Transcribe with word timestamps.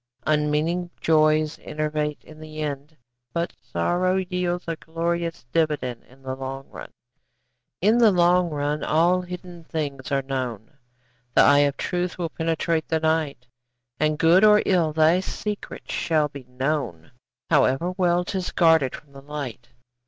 Unmeaning 0.25 0.89
joys 0.99 1.59
enervate 1.61 2.23
in 2.23 2.39
the 2.39 2.59
end, 2.59 2.97
But 3.33 3.53
sorrow 3.61 4.15
yields 4.15 4.65
a 4.67 4.75
glorious 4.75 5.45
dividend 5.53 6.05
In 6.05 6.23
the 6.23 6.33
long 6.33 6.67
run. 6.71 6.89
In 7.81 7.99
the 7.99 8.09
long 8.09 8.49
run 8.49 8.83
all 8.83 9.21
hidden 9.21 9.63
things 9.63 10.11
are 10.11 10.23
known, 10.23 10.75
The 11.35 11.43
eye 11.43 11.59
of 11.69 11.77
truth 11.77 12.17
will 12.17 12.29
penetrate 12.29 12.87
the 12.87 12.99
night, 12.99 13.45
And 13.99 14.17
good 14.17 14.43
or 14.43 14.63
ill, 14.65 14.91
thy 14.91 15.19
secret 15.19 15.91
shall 15.91 16.29
be 16.29 16.45
known, 16.49 17.11
However 17.51 17.91
well 17.95 18.25
'tis 18.25 18.49
guarded 18.51 18.95
from 18.95 19.13
the 19.13 19.21
light. 19.21 19.67